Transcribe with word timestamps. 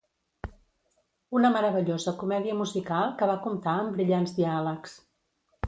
Una 1.39 1.51
meravellosa 1.57 2.13
comèdia 2.23 2.57
musical 2.63 3.13
que 3.21 3.29
va 3.35 3.39
comptar 3.47 3.79
amb 3.83 3.95
brillants 3.99 4.37
diàlegs. 4.43 4.99